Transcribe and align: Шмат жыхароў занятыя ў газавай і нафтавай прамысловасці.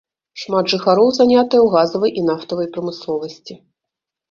Шмат 0.43 0.65
жыхароў 0.71 1.11
занятыя 1.17 1.45
ў 1.63 1.69
газавай 1.77 2.11
і 2.23 2.25
нафтавай 2.31 2.67
прамысловасці. 2.73 3.61